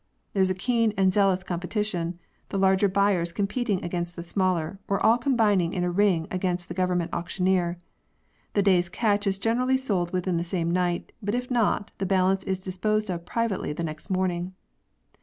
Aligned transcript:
There 0.33 0.41
is 0.41 0.49
a 0.49 0.55
keen 0.55 0.95
and 0.97 1.13
zealous 1.13 1.43
com 1.43 1.59
petition, 1.59 2.15
the 2.49 2.57
larger 2.57 2.87
buyers 2.89 3.31
competing 3.31 3.83
against 3.83 4.15
the 4.15 4.23
smaller, 4.23 4.79
or 4.87 4.99
all 4.99 5.19
combining 5.19 5.75
in 5.75 5.83
a 5.83 5.91
ring 5.91 6.25
against 6.31 6.67
the 6.69 6.73
Govern 6.73 6.97
ment 6.97 7.13
auctioneer. 7.13 7.77
The 8.53 8.63
day's 8.63 8.89
catch 8.89 9.27
is 9.27 9.37
generally 9.37 9.77
sold 9.77 10.11
within 10.11 10.37
the 10.37 10.43
same 10.43 10.71
night, 10.71 11.11
but 11.21 11.35
if 11.35 11.51
not, 11.51 11.91
the 11.99 12.07
balance 12.07 12.43
is 12.45 12.61
dis 12.61 12.79
posed 12.79 13.11
of 13.11 13.27
privately 13.27 13.73
the 13.73 13.83
next 13.83 14.09
morning. 14.09 14.55